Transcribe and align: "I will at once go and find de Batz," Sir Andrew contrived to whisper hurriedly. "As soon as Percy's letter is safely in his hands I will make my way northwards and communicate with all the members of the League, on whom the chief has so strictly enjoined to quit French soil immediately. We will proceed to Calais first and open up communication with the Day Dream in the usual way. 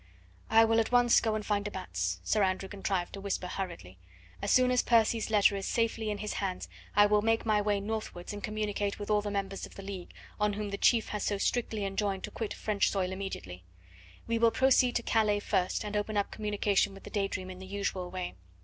"I 0.49 0.65
will 0.65 0.79
at 0.79 0.91
once 0.91 1.21
go 1.21 1.35
and 1.35 1.45
find 1.45 1.63
de 1.63 1.69
Batz," 1.69 2.19
Sir 2.23 2.41
Andrew 2.43 2.67
contrived 2.67 3.13
to 3.13 3.21
whisper 3.21 3.45
hurriedly. 3.45 3.99
"As 4.41 4.49
soon 4.49 4.71
as 4.71 4.81
Percy's 4.81 5.29
letter 5.29 5.55
is 5.55 5.67
safely 5.67 6.09
in 6.09 6.17
his 6.17 6.33
hands 6.41 6.67
I 6.95 7.05
will 7.05 7.21
make 7.21 7.45
my 7.45 7.61
way 7.61 7.79
northwards 7.79 8.33
and 8.33 8.43
communicate 8.43 8.97
with 8.97 9.11
all 9.11 9.21
the 9.21 9.29
members 9.29 9.67
of 9.67 9.75
the 9.75 9.83
League, 9.83 10.11
on 10.39 10.53
whom 10.53 10.71
the 10.71 10.77
chief 10.79 11.09
has 11.09 11.23
so 11.23 11.37
strictly 11.37 11.85
enjoined 11.85 12.23
to 12.23 12.31
quit 12.31 12.51
French 12.51 12.89
soil 12.89 13.11
immediately. 13.11 13.63
We 14.25 14.39
will 14.39 14.49
proceed 14.49 14.95
to 14.95 15.03
Calais 15.03 15.39
first 15.39 15.83
and 15.85 15.95
open 15.95 16.17
up 16.17 16.31
communication 16.31 16.95
with 16.95 17.03
the 17.03 17.11
Day 17.11 17.27
Dream 17.27 17.51
in 17.51 17.59
the 17.59 17.67
usual 17.67 18.09
way. 18.09 18.33